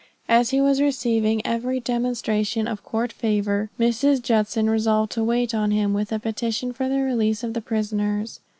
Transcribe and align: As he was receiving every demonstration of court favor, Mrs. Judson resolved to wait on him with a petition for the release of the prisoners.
As 0.27 0.49
he 0.49 0.59
was 0.59 0.81
receiving 0.81 1.45
every 1.45 1.79
demonstration 1.79 2.67
of 2.67 2.83
court 2.83 3.11
favor, 3.13 3.69
Mrs. 3.79 4.19
Judson 4.19 4.67
resolved 4.67 5.11
to 5.11 5.23
wait 5.23 5.53
on 5.53 5.69
him 5.69 5.93
with 5.93 6.11
a 6.11 6.17
petition 6.17 6.73
for 6.73 6.89
the 6.89 7.01
release 7.03 7.43
of 7.43 7.53
the 7.53 7.61
prisoners. 7.61 8.39